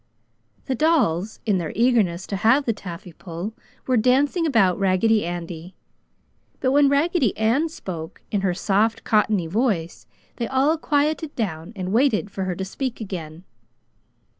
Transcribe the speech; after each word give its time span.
The 0.65 0.73
dolls, 0.73 1.39
in 1.45 1.59
their 1.59 1.71
eagerness 1.75 2.25
to 2.25 2.35
have 2.37 2.65
the 2.65 2.73
taffy 2.73 3.13
pull, 3.13 3.53
were 3.85 3.97
dancing 3.97 4.47
about 4.47 4.79
Raggedy 4.79 5.23
Andy, 5.23 5.75
but 6.59 6.71
when 6.71 6.89
Raggedy 6.89 7.37
Ann 7.37 7.69
spoke, 7.69 8.23
in 8.31 8.41
her 8.41 8.55
soft 8.55 9.03
cottony 9.03 9.45
voice, 9.45 10.07
they 10.37 10.47
all 10.47 10.75
quieted 10.79 11.35
down 11.35 11.71
and 11.75 11.93
waited 11.93 12.31
for 12.31 12.45
her 12.45 12.55
to 12.55 12.65
speak 12.65 12.99
again. 12.99 13.43